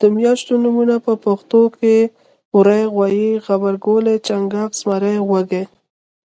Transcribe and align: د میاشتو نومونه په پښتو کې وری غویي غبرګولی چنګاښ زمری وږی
د 0.00 0.02
میاشتو 0.16 0.52
نومونه 0.62 0.96
په 1.06 1.12
پښتو 1.24 1.60
کې 1.78 1.96
وری 2.56 2.82
غویي 2.94 3.30
غبرګولی 3.46 4.16
چنګاښ 4.26 4.70
زمری 4.80 5.16
وږی 5.30 5.64